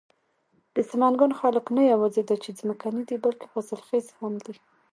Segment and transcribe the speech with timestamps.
[0.75, 4.53] د سمنگان خلک نه یواځې دا چې ځمکني دي، بلکې حاصل خيز هم دي.